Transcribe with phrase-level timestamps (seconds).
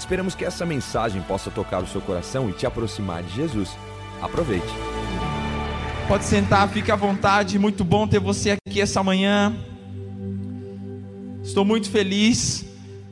[0.00, 3.68] Esperamos que essa mensagem possa tocar o seu coração e te aproximar de Jesus.
[4.22, 4.66] Aproveite.
[6.08, 7.58] Pode sentar, fique à vontade.
[7.58, 9.54] Muito bom ter você aqui essa manhã.
[11.44, 12.64] Estou muito feliz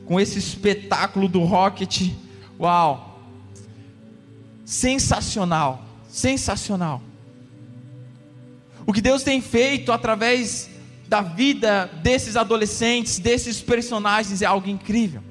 [0.03, 2.09] com esse espetáculo do Rocket.
[2.59, 3.21] Uau!
[4.65, 7.03] Sensacional, sensacional.
[8.83, 10.67] O que Deus tem feito através
[11.07, 15.28] da vida desses adolescentes, desses personagens é algo incrível.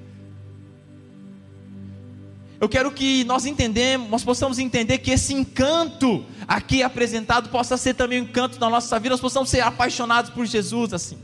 [2.60, 7.94] Eu quero que nós entendemos, nós possamos entender que esse encanto aqui apresentado possa ser
[7.94, 11.18] também um encanto da nossa vida, nós possamos ser apaixonados por Jesus assim.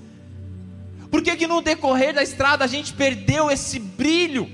[1.10, 4.48] Por que que no decorrer da estrada a gente perdeu esse brilho?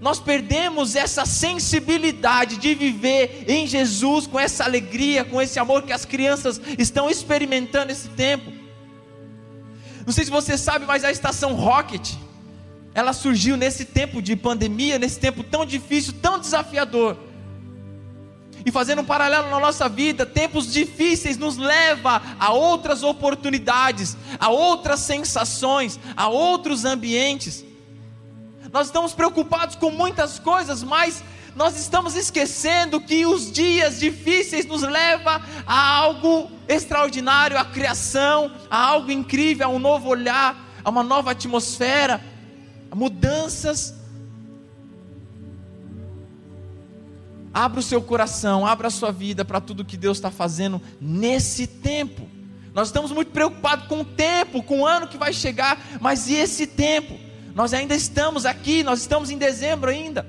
[0.00, 5.92] Nós perdemos essa sensibilidade de viver em Jesus com essa alegria, com esse amor que
[5.92, 8.52] as crianças estão experimentando nesse tempo.
[10.06, 12.14] Não sei se você sabe, mas a estação Rocket,
[12.98, 17.16] ela surgiu nesse tempo de pandemia, nesse tempo tão difícil, tão desafiador.
[18.66, 24.48] E fazendo um paralelo na nossa vida, tempos difíceis nos leva a outras oportunidades, a
[24.48, 27.64] outras sensações, a outros ambientes.
[28.72, 31.22] Nós estamos preocupados com muitas coisas, mas
[31.54, 38.76] nós estamos esquecendo que os dias difíceis nos levam a algo extraordinário, a criação, a
[38.76, 42.20] algo incrível, a um novo olhar, a uma nova atmosfera,
[42.94, 43.94] mudanças.
[47.52, 51.66] Abra o seu coração, abra a sua vida para tudo que Deus está fazendo nesse
[51.66, 52.28] tempo.
[52.74, 56.34] Nós estamos muito preocupados com o tempo, com o ano que vai chegar, mas e
[56.34, 57.18] esse tempo?
[57.54, 60.26] Nós ainda estamos aqui, nós estamos em dezembro ainda.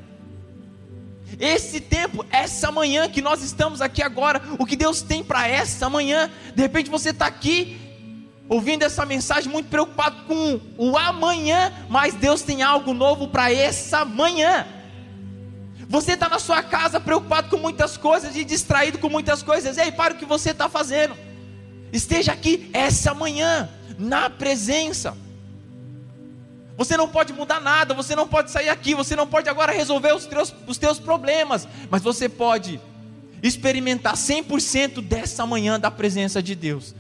[1.39, 5.89] Esse tempo, essa manhã que nós estamos aqui agora, o que Deus tem para essa
[5.89, 7.88] manhã, de repente você está aqui
[8.49, 14.03] ouvindo essa mensagem muito preocupado com o amanhã, mas Deus tem algo novo para essa
[14.03, 14.65] manhã.
[15.87, 19.77] Você está na sua casa preocupado com muitas coisas e distraído com muitas coisas.
[19.77, 21.15] Ei, para o que você está fazendo.
[21.93, 25.15] Esteja aqui essa manhã, na presença.
[26.77, 30.13] Você não pode mudar nada, você não pode sair aqui, você não pode agora resolver
[30.13, 32.79] os teus, os teus problemas, mas você pode
[33.43, 36.95] experimentar 100% dessa manhã da presença de Deus.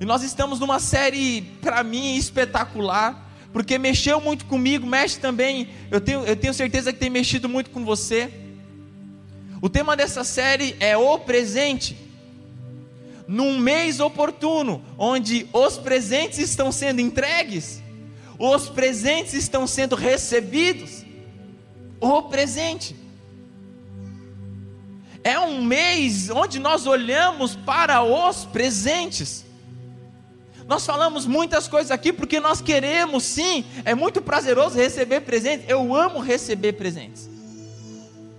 [0.00, 6.00] E nós estamos numa série, para mim, espetacular, porque mexeu muito comigo, mexe também, eu
[6.00, 8.30] tenho, eu tenho certeza que tem mexido muito com você.
[9.60, 11.98] O tema dessa série é o presente.
[13.26, 17.82] Num mês oportuno, onde os presentes estão sendo entregues,
[18.38, 21.04] os presentes estão sendo recebidos.
[22.00, 22.94] O presente.
[25.24, 29.47] É um mês onde nós olhamos para os presentes.
[30.68, 35.66] Nós falamos muitas coisas aqui porque nós queremos, sim, é muito prazeroso receber presentes.
[35.66, 37.26] Eu amo receber presentes.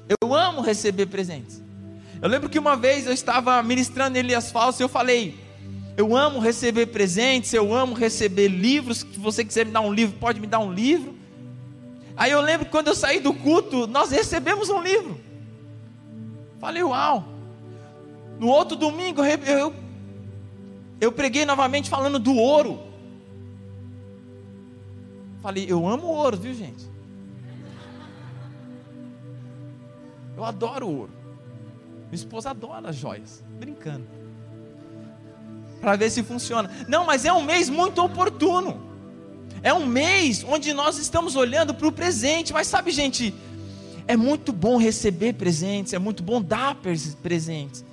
[0.07, 1.59] Eu amo receber presentes.
[2.21, 5.39] Eu lembro que uma vez eu estava ministrando em Elias Falso e eu falei:
[5.97, 8.99] Eu amo receber presentes, eu amo receber livros.
[8.99, 11.17] Se você quiser me dar um livro, pode me dar um livro.
[12.15, 15.19] Aí eu lembro que quando eu saí do culto, nós recebemos um livro.
[16.59, 17.27] Falei, uau.
[18.37, 19.73] No outro domingo, eu
[20.99, 22.79] eu preguei novamente falando do ouro.
[25.41, 26.85] Falei, eu amo ouro, viu gente?
[30.35, 31.11] Eu adoro ouro.
[32.03, 33.43] Minha esposa adora joias.
[33.59, 34.07] Brincando.
[35.79, 36.69] Para ver se funciona.
[36.87, 38.81] Não, mas é um mês muito oportuno.
[39.61, 42.51] É um mês onde nós estamos olhando para o presente.
[42.51, 43.33] Mas sabe, gente,
[44.07, 46.75] é muito bom receber presentes, é muito bom dar
[47.21, 47.85] presentes.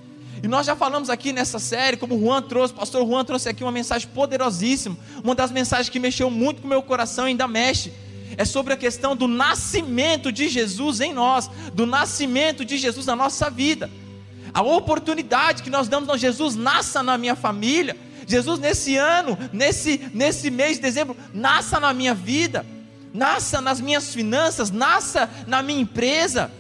[0.43, 3.49] E nós já falamos aqui nessa série, como o Juan trouxe, o pastor Juan trouxe
[3.49, 7.31] aqui uma mensagem poderosíssima, uma das mensagens que mexeu muito com o meu coração e
[7.31, 7.93] ainda mexe.
[8.37, 13.17] É sobre a questão do nascimento de Jesus em nós, do nascimento de Jesus na
[13.17, 13.91] nossa vida.
[14.53, 17.97] A oportunidade que nós damos a Jesus, nasça na minha família.
[18.27, 22.67] Jesus, nesse ano, nesse, nesse mês de dezembro, nasça na minha vida,
[23.15, 26.51] nasça nas minhas finanças, nasça na minha empresa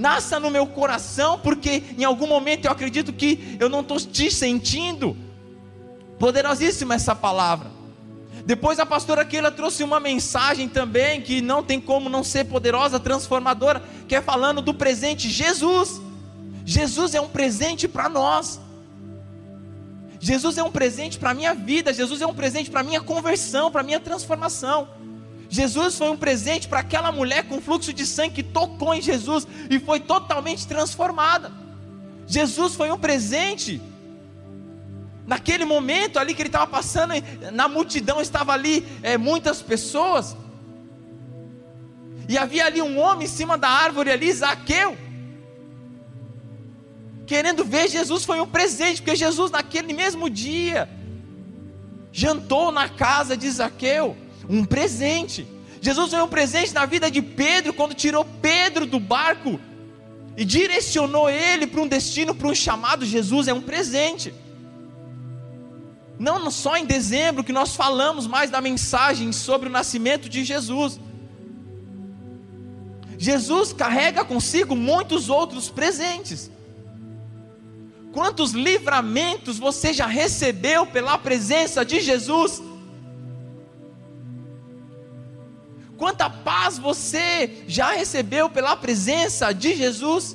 [0.00, 4.30] nasça no meu coração, porque em algum momento eu acredito que eu não estou te
[4.30, 5.16] sentindo.
[6.18, 7.70] Poderosíssima essa palavra.
[8.44, 12.98] Depois a pastora Keila trouxe uma mensagem também que não tem como não ser poderosa,
[12.98, 16.00] transformadora, que é falando do presente Jesus.
[16.64, 18.58] Jesus é um presente para nós.
[20.18, 23.00] Jesus é um presente para a minha vida, Jesus é um presente para a minha
[23.00, 24.88] conversão, para a minha transformação.
[25.50, 29.46] Jesus foi um presente para aquela mulher com fluxo de sangue que tocou em Jesus
[29.68, 31.52] e foi totalmente transformada.
[32.24, 33.82] Jesus foi um presente.
[35.26, 37.14] Naquele momento ali que ele estava passando,
[37.52, 40.36] na multidão estava ali é, muitas pessoas,
[42.28, 44.96] e havia ali um homem em cima da árvore ali, Zaqueu,
[47.26, 50.88] querendo ver Jesus foi um presente, porque Jesus naquele mesmo dia
[52.12, 54.16] jantou na casa de Zaqueu,
[54.50, 55.46] um presente.
[55.80, 59.60] Jesus foi um presente na vida de Pedro quando tirou Pedro do barco
[60.36, 63.06] e direcionou ele para um destino, para um chamado.
[63.06, 64.34] Jesus é um presente.
[66.18, 71.00] Não só em dezembro que nós falamos mais da mensagem sobre o nascimento de Jesus.
[73.16, 76.50] Jesus carrega consigo muitos outros presentes.
[78.12, 82.60] Quantos livramentos você já recebeu pela presença de Jesus?
[86.00, 90.34] Quanta paz você já recebeu pela presença de Jesus?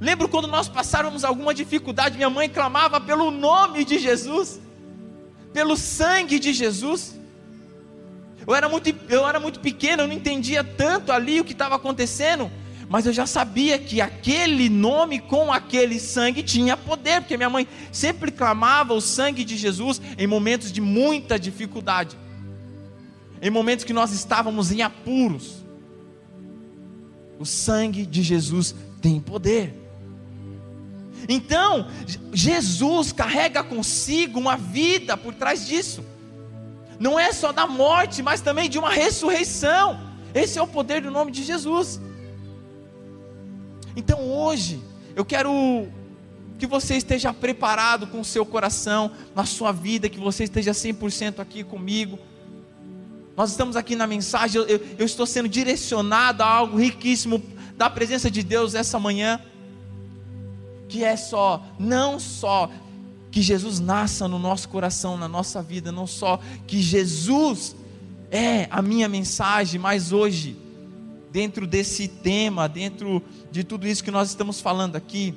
[0.00, 4.60] Lembro quando nós passávamos alguma dificuldade, minha mãe clamava pelo nome de Jesus,
[5.52, 7.18] pelo sangue de Jesus.
[8.46, 11.74] Eu era muito, eu era muito pequeno, eu não entendia tanto ali o que estava
[11.74, 12.48] acontecendo,
[12.88, 17.66] mas eu já sabia que aquele nome com aquele sangue tinha poder, porque minha mãe
[17.90, 22.16] sempre clamava o sangue de Jesus em momentos de muita dificuldade,
[23.40, 25.64] em momentos que nós estávamos em apuros.
[27.38, 29.74] O sangue de Jesus tem poder.
[31.28, 31.88] Então,
[32.32, 36.04] Jesus carrega consigo uma vida por trás disso.
[36.98, 40.00] Não é só da morte, mas também de uma ressurreição.
[40.34, 42.00] Esse é o poder do nome de Jesus.
[43.94, 44.80] Então hoje,
[45.16, 45.88] eu quero
[46.58, 51.38] que você esteja preparado com o seu coração, na sua vida, que você esteja 100%
[51.38, 52.18] aqui comigo.
[53.38, 57.40] Nós estamos aqui na mensagem, eu, eu, estou sendo direcionado a algo riquíssimo
[57.76, 59.40] da presença de Deus essa manhã,
[60.88, 62.68] que é só, não só
[63.30, 67.76] que Jesus nasça no nosso coração, na nossa vida, não só que Jesus
[68.28, 70.56] é a minha mensagem, mas hoje
[71.30, 75.32] dentro desse tema, dentro de tudo isso que nós estamos falando aqui,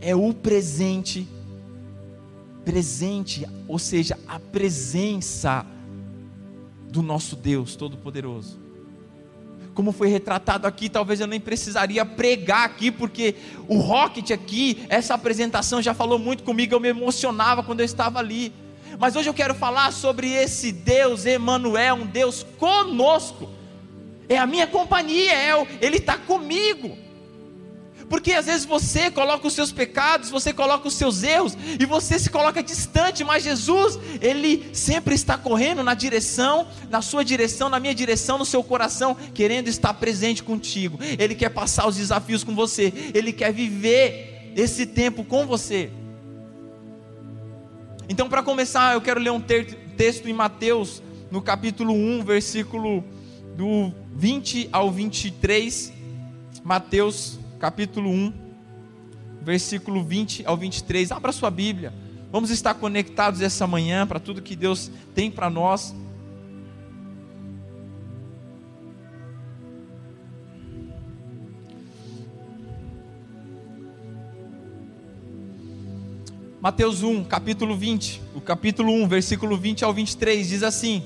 [0.00, 1.28] é o presente,
[2.64, 5.64] presente, ou seja, a presença
[6.90, 8.58] do nosso Deus Todo-Poderoso.
[9.74, 13.36] Como foi retratado aqui, talvez eu nem precisaria pregar aqui, porque
[13.68, 18.18] o Rocket aqui, essa apresentação já falou muito comigo, eu me emocionava quando eu estava
[18.18, 18.52] ali.
[18.98, 23.48] Mas hoje eu quero falar sobre esse Deus Emanuel, um Deus conosco
[24.30, 26.96] é a minha companhia, é, Ele está comigo.
[28.10, 32.18] Porque às vezes você coloca os seus pecados, você coloca os seus erros e você
[32.18, 37.78] se coloca distante, mas Jesus, Ele sempre está correndo na direção, na sua direção, na
[37.78, 40.98] minha direção, no seu coração, querendo estar presente contigo.
[41.20, 45.88] Ele quer passar os desafios com você, Ele quer viver esse tempo com você.
[48.08, 53.04] Então, para começar, eu quero ler um texto em Mateus, no capítulo 1, versículo
[53.56, 55.92] do 20 ao 23,
[56.64, 58.32] Mateus capítulo 1,
[59.42, 61.12] versículo 20 ao 23.
[61.12, 61.92] Abra sua Bíblia.
[62.32, 65.94] Vamos estar conectados essa manhã para tudo que Deus tem para nós.
[76.62, 81.02] Mateus 1, capítulo 20, o capítulo 1, versículo 20 ao 23 diz assim: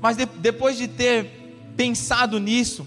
[0.00, 1.26] Mas de, depois de ter
[1.76, 2.86] pensado nisso,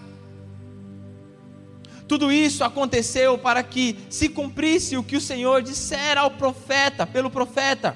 [2.11, 7.29] Tudo isso aconteceu para que se cumprisse o que o Senhor dissera ao profeta, pelo
[7.29, 7.95] profeta: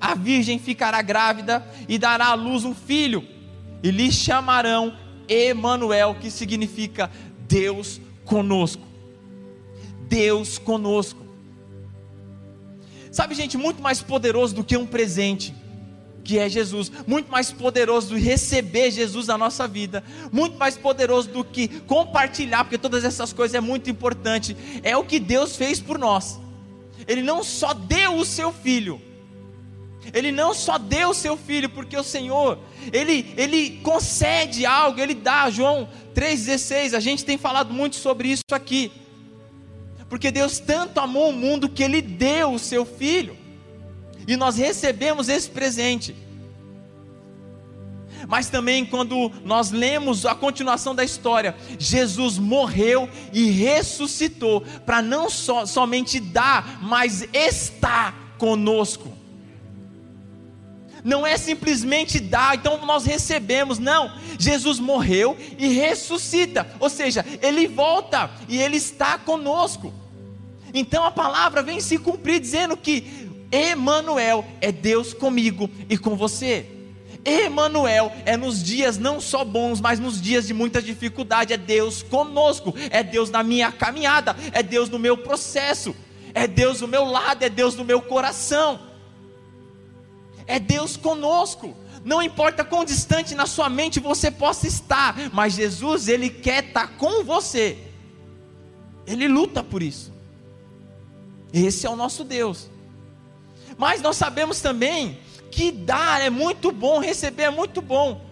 [0.00, 3.24] A virgem ficará grávida e dará à luz um filho,
[3.84, 4.98] e lhe chamarão
[5.28, 7.08] Emanuel, que significa
[7.46, 8.82] Deus conosco.
[10.08, 11.24] Deus conosco.
[13.12, 15.54] Sabe, gente, muito mais poderoso do que um presente
[16.26, 20.02] que é Jesus, muito mais poderoso do receber Jesus na nossa vida,
[20.32, 24.56] muito mais poderoso do que compartilhar, porque todas essas coisas é muito importante.
[24.82, 26.40] É o que Deus fez por nós.
[27.06, 29.00] Ele não só deu o seu filho,
[30.12, 32.58] ele não só deu o seu filho, porque o Senhor,
[32.92, 35.48] ele, ele concede algo, ele dá.
[35.48, 38.90] João 3,16, a gente tem falado muito sobre isso aqui.
[40.08, 43.45] Porque Deus tanto amou o mundo que ele deu o seu filho
[44.26, 46.14] e nós recebemos esse presente.
[48.26, 55.30] Mas também, quando nós lemos a continuação da história, Jesus morreu e ressuscitou para não
[55.30, 59.12] so, somente dar, mas estar conosco.
[61.04, 64.10] Não é simplesmente dar, então nós recebemos, não.
[64.38, 69.94] Jesus morreu e ressuscita, ou seja, ele volta e ele está conosco.
[70.74, 73.25] Então a palavra vem se cumprir dizendo que
[73.56, 76.66] Emanuel é Deus comigo e com você.
[77.24, 82.02] Emanuel é nos dias não só bons, mas nos dias de muita dificuldade, é Deus
[82.02, 85.96] conosco, é Deus na minha caminhada, é Deus no meu processo,
[86.34, 88.78] é Deus do meu lado, é Deus no meu coração.
[90.46, 91.74] É Deus conosco.
[92.04, 96.96] Não importa quão distante na sua mente você possa estar, mas Jesus, ele quer estar
[96.96, 97.78] com você.
[99.04, 100.12] Ele luta por isso.
[101.52, 102.68] Esse é o nosso Deus.
[103.76, 105.18] Mas nós sabemos também
[105.50, 108.24] que dar é muito bom, receber é muito bom,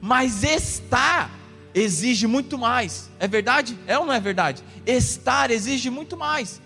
[0.00, 1.30] mas estar
[1.74, 3.10] exige muito mais.
[3.18, 3.78] É verdade?
[3.86, 4.62] É ou não é verdade?
[4.86, 6.60] Estar exige muito mais.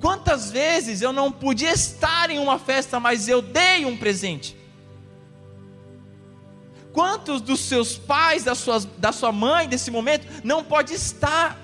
[0.00, 4.56] Quantas vezes eu não podia estar em uma festa, mas eu dei um presente?
[6.92, 11.60] Quantos dos seus pais, da sua, da sua mãe, desse momento, não pode estar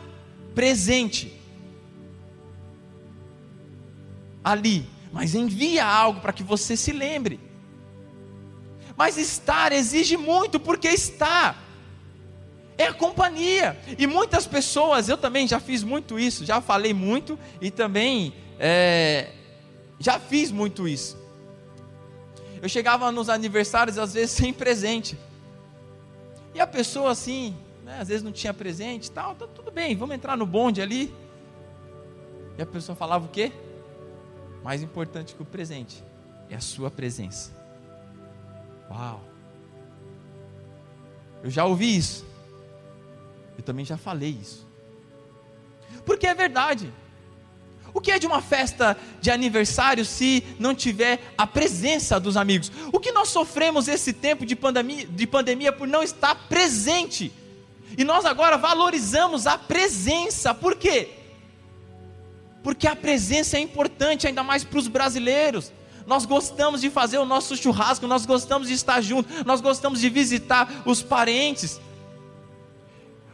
[0.55, 1.33] presente
[4.45, 4.92] ali?
[5.13, 7.39] Mas envia algo para que você se lembre.
[8.97, 11.63] Mas estar exige muito, porque estar
[12.79, 13.79] é a companhia.
[13.99, 19.31] E muitas pessoas, eu também já fiz muito isso, já falei muito e também é,
[19.99, 21.21] já fiz muito isso.
[22.63, 25.19] Eu chegava nos aniversários, às vezes, sem presente.
[26.55, 27.55] E a pessoa assim,
[27.85, 31.13] né, às vezes não tinha presente tal, tá tudo bem, vamos entrar no bonde ali.
[32.57, 33.53] E a pessoa falava o quê?
[34.63, 36.03] Mais importante que o presente
[36.49, 37.51] é a sua presença.
[38.91, 39.23] Uau!
[41.43, 42.25] Eu já ouvi isso.
[43.57, 44.67] Eu também já falei isso.
[46.05, 46.93] Porque é verdade.
[47.95, 52.71] O que é de uma festa de aniversário se não tiver a presença dos amigos?
[52.93, 57.33] O que nós sofremos esse tempo de pandemia, de pandemia por não estar presente?
[57.99, 60.55] E nós agora valorizamos a presença.
[60.55, 61.22] Por quê?
[62.63, 65.73] Porque a presença é importante, ainda mais para os brasileiros.
[66.07, 70.09] Nós gostamos de fazer o nosso churrasco, nós gostamos de estar junto, nós gostamos de
[70.09, 71.81] visitar os parentes.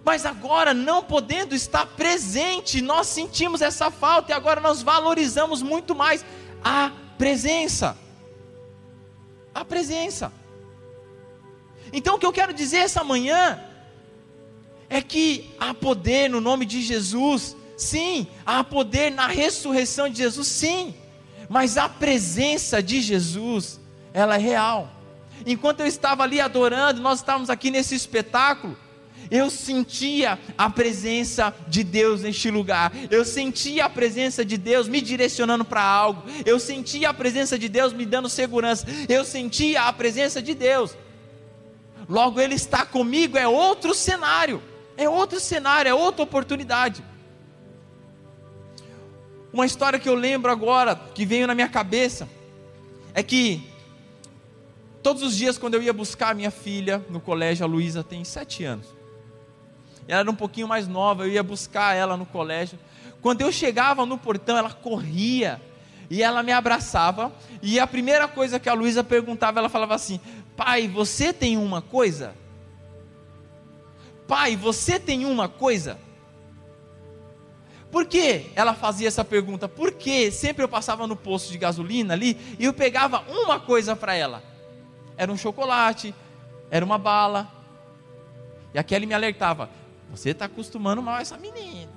[0.05, 5.95] Mas agora, não podendo estar presente, nós sentimos essa falta e agora nós valorizamos muito
[5.95, 6.25] mais
[6.65, 7.97] a presença.
[9.55, 10.33] A presença.
[11.93, 13.63] Então, o que eu quero dizer essa manhã
[14.89, 20.49] é que há poder no nome de Jesus Sim, há poder na ressurreição de Jesus,
[20.49, 20.97] sim.
[21.49, 23.81] Mas a presença de Jesus,
[24.13, 24.91] ela é real.
[25.47, 28.77] Enquanto eu estava ali adorando, nós estávamos aqui nesse espetáculo,
[29.31, 32.93] eu sentia a presença de Deus neste lugar.
[33.11, 36.25] Eu sentia a presença de Deus me direcionando para algo.
[36.45, 38.85] Eu sentia a presença de Deus me dando segurança.
[39.09, 40.97] Eu sentia a presença de Deus.
[42.09, 44.61] Logo, Ele está comigo, é outro cenário.
[44.97, 47.05] É outro cenário, é outra oportunidade.
[49.53, 52.29] Uma história que eu lembro agora, que veio na minha cabeça,
[53.15, 53.67] é que
[55.03, 58.25] todos os dias quando eu ia buscar a minha filha no colégio, a Luísa tem
[58.25, 58.87] sete anos.
[60.07, 62.79] Ela era um pouquinho mais nova, eu ia buscar ela no colégio.
[63.21, 65.61] Quando eu chegava no portão, ela corria
[66.11, 67.33] e ela me abraçava.
[67.63, 70.21] E a primeira coisa que a Luísa perguntava, ela falava assim:
[70.57, 72.35] Pai, você tem uma coisa?
[74.27, 75.99] Pai, você tem uma coisa?
[77.91, 79.69] Por que ela fazia essa pergunta?
[79.69, 84.15] Porque sempre eu passava no posto de gasolina ali e eu pegava uma coisa para
[84.15, 84.43] ela.
[85.17, 86.15] Era um chocolate,
[86.71, 87.51] era uma bala.
[88.75, 89.71] E a Kelly me alertava:
[90.11, 91.91] Você está acostumando mal essa menina.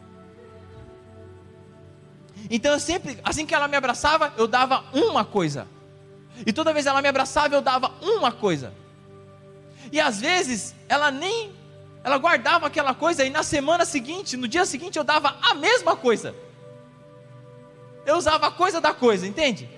[2.49, 5.67] Então eu sempre, assim que ela me abraçava, eu dava uma coisa.
[6.45, 8.73] E toda vez ela me abraçava, eu dava uma coisa.
[9.91, 11.51] E às vezes ela nem
[12.03, 15.95] ela guardava aquela coisa e na semana seguinte, no dia seguinte, eu dava a mesma
[15.95, 16.35] coisa.
[18.05, 19.69] Eu usava a coisa da coisa, entende?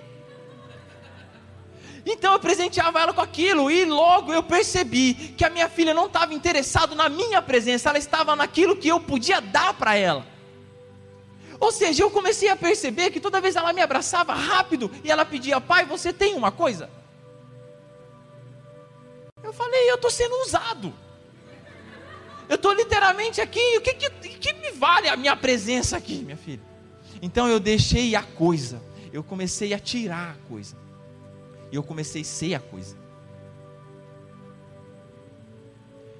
[2.06, 6.06] Então eu presenteava ela com aquilo e logo eu percebi que a minha filha não
[6.06, 10.26] estava interessada na minha presença, ela estava naquilo que eu podia dar para ela.
[11.58, 15.24] Ou seja, eu comecei a perceber que toda vez ela me abraçava rápido e ela
[15.24, 16.90] pedia, pai, você tem uma coisa?
[19.42, 21.03] Eu falei, eu estou sendo usado.
[22.48, 26.36] Eu estou literalmente aqui, o que, que, que me vale a minha presença aqui, minha
[26.36, 26.62] filha?
[27.22, 28.82] Então eu deixei a coisa,
[29.12, 30.76] eu comecei a tirar a coisa.
[31.72, 32.96] E eu comecei a ser a coisa.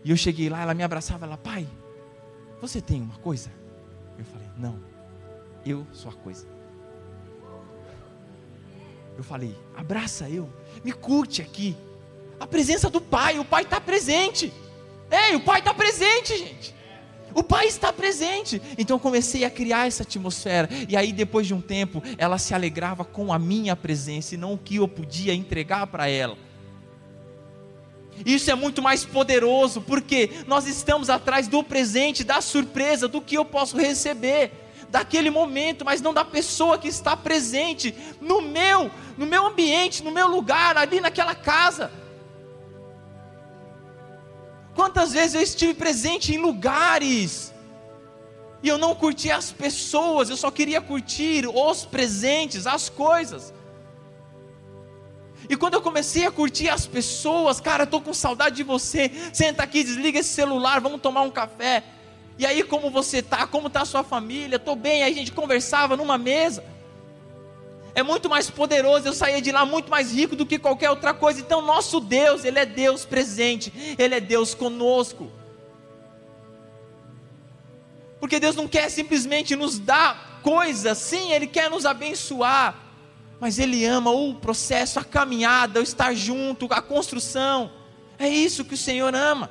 [0.02, 1.66] E eu cheguei lá, ela me abraçava, ela, pai,
[2.60, 3.50] você tem uma coisa?
[4.18, 4.78] Eu falei, não,
[5.64, 6.46] eu sou a coisa.
[9.16, 10.52] Eu falei, abraça eu,
[10.82, 11.76] me curte aqui.
[12.40, 14.52] A presença do pai, o pai está presente.
[15.10, 16.74] Ei, o pai está presente, gente.
[17.34, 18.62] O pai está presente.
[18.78, 20.68] Então comecei a criar essa atmosfera.
[20.88, 24.54] E aí, depois de um tempo, ela se alegrava com a minha presença e não
[24.54, 26.36] o que eu podia entregar para ela.
[28.24, 33.36] Isso é muito mais poderoso, porque nós estamos atrás do presente, da surpresa, do que
[33.36, 34.52] eu posso receber,
[34.88, 40.12] daquele momento, mas não da pessoa que está presente no meu, no meu ambiente, no
[40.12, 41.90] meu lugar, ali naquela casa.
[44.74, 47.52] Quantas vezes eu estive presente em lugares
[48.62, 53.52] e eu não curti as pessoas, eu só queria curtir os presentes, as coisas.
[55.48, 59.10] E quando eu comecei a curtir as pessoas, cara, estou com saudade de você.
[59.32, 61.84] Senta aqui, desliga esse celular, vamos tomar um café.
[62.38, 63.46] E aí, como você tá?
[63.46, 64.56] Como está a sua família?
[64.56, 65.02] Estou bem.
[65.02, 66.64] Aí a gente conversava numa mesa
[67.94, 71.14] é muito mais poderoso, eu saía de lá muito mais rico do que qualquer outra
[71.14, 71.40] coisa.
[71.40, 75.30] Então, nosso Deus, Ele é Deus presente, Ele é Deus conosco.
[78.18, 82.74] Porque Deus não quer simplesmente nos dar coisas, sim, Ele quer nos abençoar,
[83.38, 87.70] mas Ele ama o processo, a caminhada, o estar junto, a construção.
[88.18, 89.50] É isso que o Senhor ama.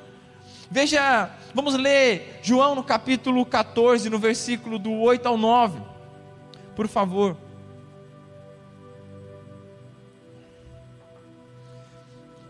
[0.70, 5.80] Veja, vamos ler João no capítulo 14, no versículo do 8 ao 9.
[6.74, 7.43] Por favor.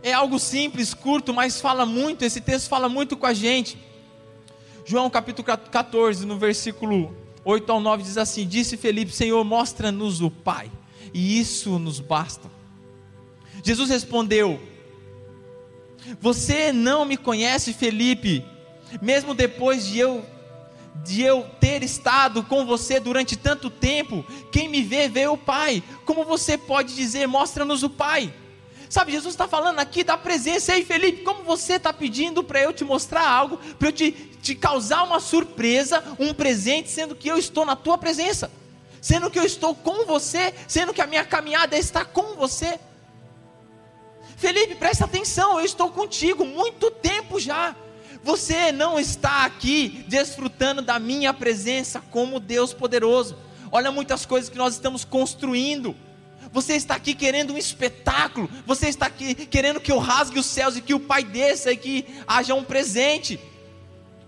[0.05, 2.27] É algo simples, curto, mas fala muito.
[2.27, 3.79] Esse texto fala muito com a gente.
[4.85, 10.31] João capítulo 14, no versículo 8 ao 9, diz assim: Disse Felipe, Senhor, mostra-nos o
[10.31, 10.71] Pai,
[11.15, 12.51] e isso nos basta.
[13.63, 14.61] Jesus respondeu:
[16.21, 18.45] Você não me conhece, Felipe,
[19.01, 20.23] mesmo depois de eu
[21.03, 25.83] de eu ter estado com você durante tanto tempo, quem me vê, vê o Pai.
[26.05, 28.33] Como você pode dizer, mostra-nos o Pai?
[28.89, 30.75] Sabe, Jesus está falando aqui da presença.
[30.75, 34.55] Ei, Felipe, como você está pedindo para eu te mostrar algo, para eu te, te
[34.55, 38.51] causar uma surpresa, um presente, sendo que eu estou na tua presença,
[39.01, 42.79] sendo que eu estou com você, sendo que a minha caminhada está com você.
[44.37, 47.75] Felipe, presta atenção, eu estou contigo muito tempo já.
[48.23, 53.37] Você não está aqui desfrutando da minha presença como Deus poderoso.
[53.71, 55.97] Olha muitas coisas que nós estamos construindo
[56.55, 58.49] você está aqui querendo um espetáculo.
[58.65, 61.77] Você está aqui querendo que eu rasgue os céus e que o Pai desça e
[61.77, 63.41] que haja um presente.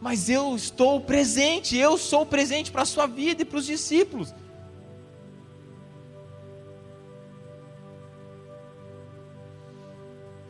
[0.00, 4.34] Mas eu estou presente, eu sou presente para a sua vida e para os discípulos.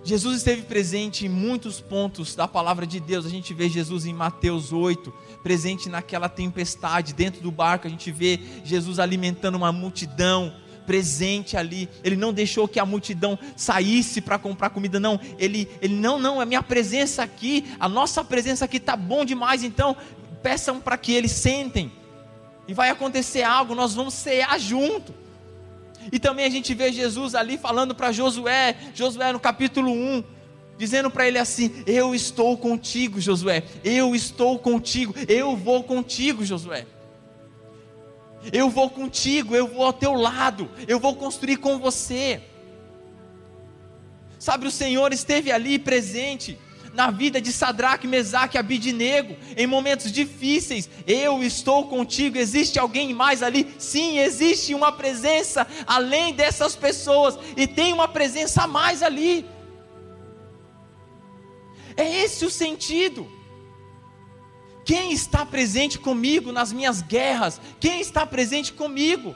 [0.03, 3.27] Jesus esteve presente em muitos pontos da palavra de Deus.
[3.27, 5.13] A gente vê Jesus em Mateus 8,
[5.43, 10.55] presente naquela tempestade, dentro do barco, a gente vê Jesus alimentando uma multidão
[10.87, 11.89] presente ali.
[12.05, 15.21] Ele não deixou que a multidão saísse para comprar comida, não.
[15.39, 19.65] Ele, ele não, não, a minha presença aqui, a nossa presença aqui está bom demais.
[19.65, 19.97] Então,
[20.43, 21.91] peçam para que eles sentem.
[22.69, 25.15] E vai acontecer algo, nós vamos cear junto.
[26.13, 30.23] E também a gente vê Jesus ali falando para Josué, Josué no capítulo 1,
[30.79, 36.87] dizendo para ele assim: Eu estou contigo, Josué, eu estou contigo, eu vou contigo, Josué.
[38.53, 42.43] Eu vou contigo, eu vou ao teu lado, eu vou construir com você.
[44.39, 46.59] Sabe, o Senhor esteve ali presente
[46.97, 50.89] na vida de Sadraque, Mesaque e Abidinego, em momentos difíceis.
[51.07, 52.39] Eu estou contigo.
[52.39, 53.75] Existe alguém mais ali?
[53.79, 59.45] Sim, existe uma presença além dessas pessoas e tem uma presença a mais ali.
[61.97, 63.36] É esse o sentido.
[64.87, 67.61] Quem está presente comigo nas minhas guerras?
[67.81, 69.35] Quem está presente comigo?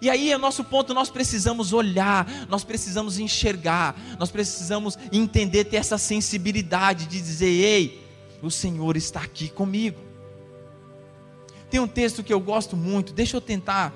[0.00, 5.78] E aí é nosso ponto, nós precisamos olhar, nós precisamos enxergar, nós precisamos entender, ter
[5.78, 8.06] essa sensibilidade de dizer: ei,
[8.40, 10.00] o Senhor está aqui comigo.
[11.68, 13.92] Tem um texto que eu gosto muito, deixa eu tentar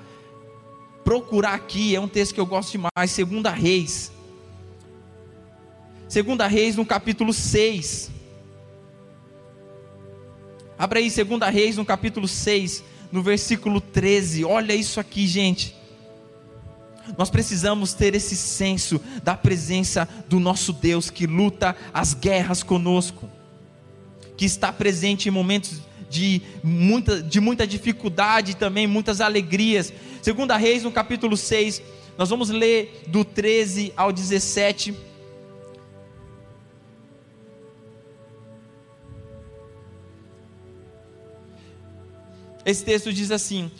[1.05, 4.11] procurar aqui, é um texto que eu gosto demais, Segunda Reis,
[6.09, 8.16] Segunda Reis no capítulo 6.
[10.77, 14.45] Abra aí Segunda Reis no capítulo 6, no versículo 13.
[14.45, 15.75] Olha isso aqui, gente.
[17.17, 23.27] Nós precisamos ter esse senso da presença do nosso Deus que luta as guerras conosco,
[24.35, 29.91] que está presente em momentos de muita, de muita dificuldade e também muitas alegrias.
[30.21, 31.81] Segunda Reis, no capítulo 6,
[32.19, 34.93] nós vamos ler do 13 ao 17.
[42.67, 43.71] Esse texto diz assim: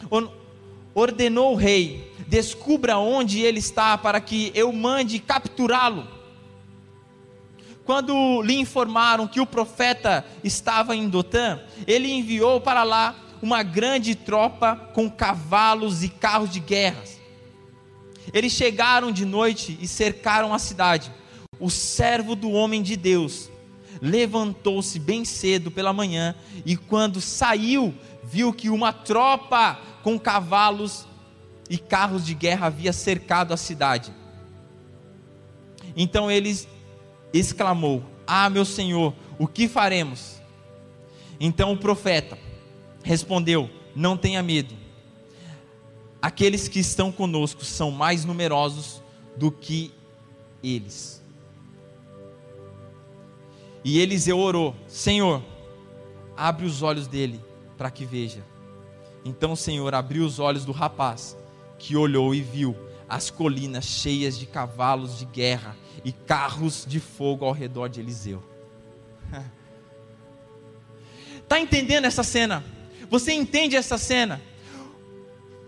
[0.95, 6.07] ordenou o rei, descubra onde ele está, para que eu mande capturá-lo.
[7.83, 14.15] Quando lhe informaram que o profeta estava em Dotã, ele enviou para lá uma grande
[14.15, 17.03] tropa com cavalos e carros de guerra.
[18.33, 21.11] Eles chegaram de noite e cercaram a cidade.
[21.59, 23.49] O servo do homem de Deus
[24.01, 27.93] levantou-se bem cedo pela manhã e, quando saiu,
[28.27, 31.07] viu que uma tropa com cavalos
[31.69, 34.13] e carros de guerra havia cercado a cidade.
[35.95, 36.53] Então ele
[37.33, 40.41] exclamou: Ah, meu senhor, o que faremos?
[41.39, 42.37] Então o profeta
[43.01, 44.75] respondeu: Não tenha medo.
[46.21, 49.01] Aqueles que estão conosco são mais numerosos
[49.37, 49.93] do que
[50.61, 51.23] eles.
[53.85, 55.41] E Eliseu orou: Senhor,
[56.35, 57.46] abre os olhos dele
[57.77, 58.43] para que veja.
[59.23, 61.37] Então o Senhor abriu os olhos do rapaz,
[61.77, 62.75] que olhou e viu
[63.07, 68.43] as colinas cheias de cavalos de guerra e carros de fogo ao redor de Eliseu.
[71.41, 72.63] Está entendendo essa cena?
[73.09, 74.41] Você entende essa cena?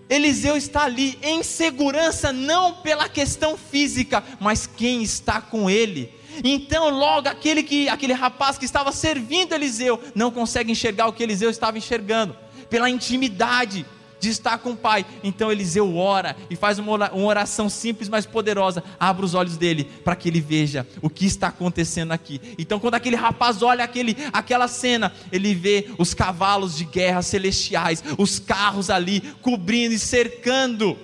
[0.10, 6.19] Eliseu está ali em segurança, não pela questão física, mas quem está com ele.
[6.44, 11.24] Então, logo aquele que aquele rapaz que estava servindo Eliseu não consegue enxergar o que
[11.24, 12.36] Eliseu estava enxergando
[12.70, 13.86] pela intimidade
[14.20, 15.06] de estar com o Pai.
[15.24, 18.84] Então Eliseu ora e faz uma oração simples, mas poderosa.
[19.00, 22.42] Abre os olhos dele para que ele veja o que está acontecendo aqui.
[22.58, 28.04] Então, quando aquele rapaz olha aquele, aquela cena, ele vê os cavalos de guerra celestiais,
[28.18, 30.98] os carros ali cobrindo e cercando.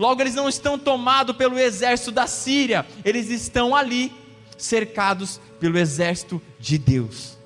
[0.00, 4.10] Logo, eles não estão tomados pelo exército da Síria, eles estão ali
[4.56, 7.36] cercados pelo exército de Deus.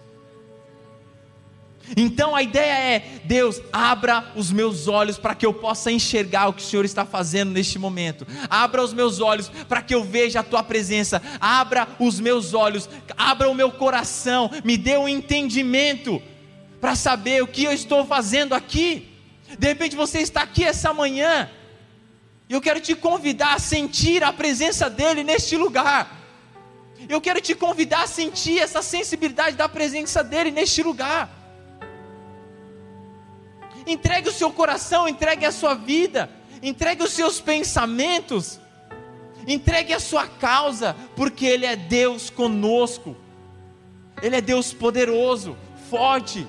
[1.97, 6.53] Então a ideia é: Deus, abra os meus olhos para que eu possa enxergar o
[6.53, 8.25] que o Senhor está fazendo neste momento.
[8.49, 11.21] Abra os meus olhos para que eu veja a tua presença.
[11.40, 16.23] Abra os meus olhos, abra o meu coração, me dê um entendimento
[16.81, 19.09] para saber o que eu estou fazendo aqui.
[19.59, 21.51] De repente você está aqui essa manhã,
[22.55, 26.25] eu quero te convidar a sentir a presença dEle neste lugar.
[27.09, 31.29] Eu quero te convidar a sentir essa sensibilidade da presença dEle neste lugar.
[33.85, 36.31] Entregue o seu coração, entregue a sua vida,
[36.62, 38.61] entregue os seus pensamentos,
[39.49, 43.17] entregue a sua causa, porque Ele é Deus conosco,
[44.23, 45.57] Ele é Deus poderoso,
[45.90, 46.47] forte.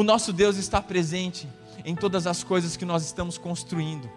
[0.00, 1.46] O nosso Deus está presente
[1.84, 4.10] em todas as coisas que nós estamos construindo.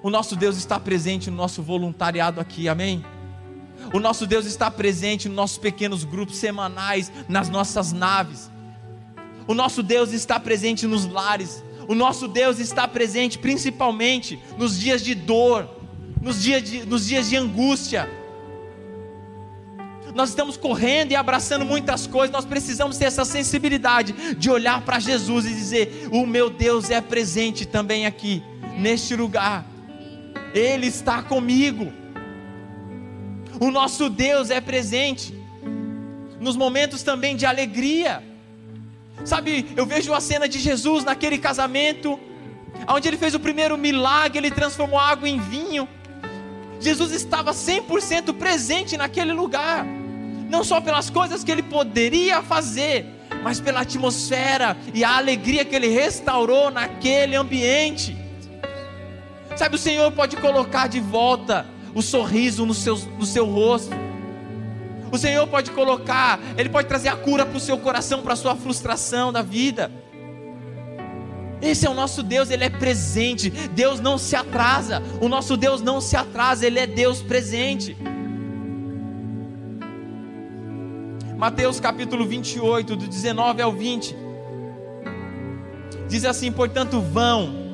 [0.00, 3.04] O nosso Deus está presente no nosso voluntariado aqui, amém?
[3.92, 8.48] O nosso Deus está presente nos nossos pequenos grupos semanais, nas nossas naves.
[9.48, 11.64] O nosso Deus está presente nos lares.
[11.88, 15.68] O nosso Deus está presente principalmente nos dias de dor,
[16.22, 18.08] nos dias de, nos dias de angústia.
[20.16, 24.98] Nós estamos correndo e abraçando muitas coisas, nós precisamos ter essa sensibilidade de olhar para
[24.98, 28.42] Jesus e dizer: O meu Deus é presente também aqui,
[28.78, 29.66] neste lugar,
[30.54, 31.92] Ele está comigo.
[33.60, 35.34] O nosso Deus é presente
[36.40, 38.22] nos momentos também de alegria.
[39.22, 42.18] Sabe, eu vejo a cena de Jesus naquele casamento,
[42.88, 45.86] onde ele fez o primeiro milagre, ele transformou água em vinho.
[46.80, 49.86] Jesus estava 100% presente naquele lugar,
[50.48, 53.06] não só pelas coisas que ele poderia fazer,
[53.42, 58.16] mas pela atmosfera e a alegria que ele restaurou naquele ambiente.
[59.56, 63.94] Sabe, o Senhor pode colocar de volta o sorriso no seu, no seu rosto.
[65.10, 68.36] O Senhor pode colocar, Ele pode trazer a cura para o seu coração, para a
[68.36, 69.90] sua frustração da vida.
[71.62, 73.48] Esse é o nosso Deus, Ele é presente.
[73.48, 75.02] Deus não se atrasa.
[75.22, 77.96] O nosso Deus não se atrasa, Ele é Deus presente.
[81.36, 84.16] Mateus capítulo 28, do 19 ao 20.
[86.08, 87.66] Diz assim: Portanto, vão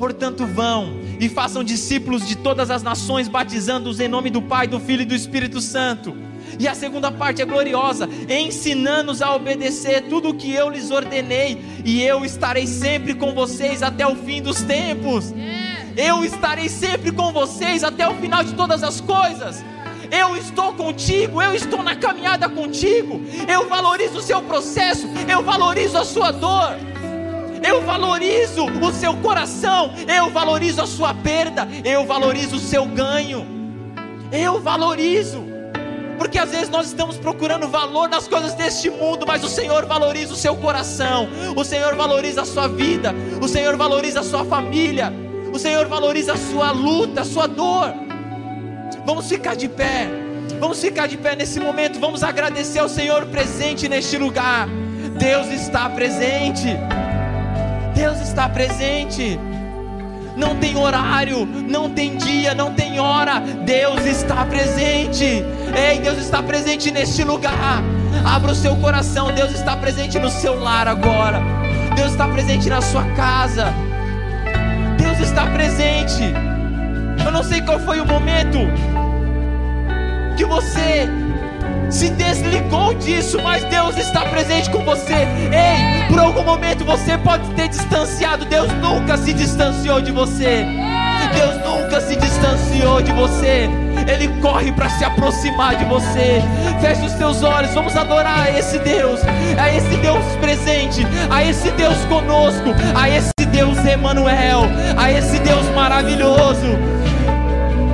[0.00, 4.80] Portanto, vão e façam discípulos de todas as nações, batizando-os em nome do Pai, do
[4.80, 6.16] Filho e do Espírito Santo.
[6.58, 11.62] E a segunda parte é gloriosa: ensinando-os a obedecer tudo o que eu lhes ordenei,
[11.84, 15.34] e eu estarei sempre com vocês até o fim dos tempos.
[15.94, 19.62] Eu estarei sempre com vocês até o final de todas as coisas.
[20.10, 23.20] Eu estou contigo, eu estou na caminhada contigo.
[23.48, 26.76] Eu valorizo o seu processo, eu valorizo a sua dor.
[27.62, 33.46] Eu valorizo o seu coração, eu valorizo a sua perda, eu valorizo o seu ganho.
[34.32, 35.44] Eu valorizo.
[36.16, 40.34] Porque às vezes nós estamos procurando valor nas coisas deste mundo, mas o Senhor valoriza
[40.34, 45.12] o seu coração, o Senhor valoriza a sua vida, o Senhor valoriza a sua família,
[45.52, 48.09] o Senhor valoriza a sua luta, a sua dor.
[49.04, 50.08] Vamos ficar de pé.
[50.58, 51.98] Vamos ficar de pé nesse momento.
[51.98, 54.68] Vamos agradecer ao Senhor presente neste lugar.
[55.18, 56.68] Deus está presente.
[57.94, 59.38] Deus está presente.
[60.36, 63.40] Não tem horário, não tem dia, não tem hora.
[63.40, 65.24] Deus está presente.
[65.24, 67.82] Ei, Deus está presente neste lugar.
[68.24, 69.32] Abra o seu coração.
[69.32, 71.42] Deus está presente no seu lar agora.
[71.96, 73.72] Deus está presente na sua casa.
[74.96, 76.22] Deus está presente.
[77.24, 78.58] Eu não sei qual foi o momento
[80.40, 81.06] que você
[81.90, 85.12] se desligou disso, mas Deus está presente com você.
[85.12, 90.64] Ei, por algum momento você pode ter distanciado, Deus nunca se distanciou de você.
[91.34, 93.68] Deus nunca se distanciou de você.
[94.08, 96.40] Ele corre para se aproximar de você.
[96.80, 99.20] Feche os teus olhos, vamos adorar a esse Deus,
[99.58, 104.62] a esse Deus presente, a esse Deus conosco, a esse Deus Emanuel,
[104.96, 106.99] a esse Deus maravilhoso.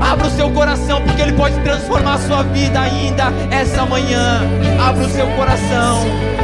[0.01, 4.43] Abra o seu coração, porque Ele pode transformar a sua vida ainda essa manhã.
[4.81, 6.36] Abra o seu coração.